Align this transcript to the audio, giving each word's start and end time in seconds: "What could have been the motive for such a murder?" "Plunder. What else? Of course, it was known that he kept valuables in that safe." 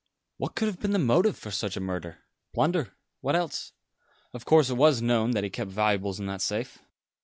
"What 0.37 0.55
could 0.55 0.67
have 0.67 0.79
been 0.79 0.93
the 0.93 0.97
motive 0.97 1.37
for 1.37 1.51
such 1.51 1.77
a 1.77 1.79
murder?" 1.79 2.23
"Plunder. 2.55 2.95
What 3.19 3.35
else? 3.35 3.71
Of 4.33 4.45
course, 4.45 4.71
it 4.71 4.75
was 4.75 4.99
known 4.99 5.29
that 5.33 5.43
he 5.43 5.51
kept 5.51 5.69
valuables 5.69 6.19
in 6.19 6.25
that 6.25 6.41
safe." 6.41 6.79